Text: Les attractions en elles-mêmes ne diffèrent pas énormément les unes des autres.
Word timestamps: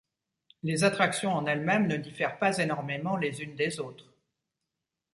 Les 0.63 0.83
attractions 0.83 1.31
en 1.31 1.45
elles-mêmes 1.45 1.85
ne 1.85 1.95
diffèrent 1.95 2.39
pas 2.39 2.57
énormément 2.57 3.17
les 3.17 3.43
unes 3.43 3.55
des 3.55 3.79
autres. 3.79 4.11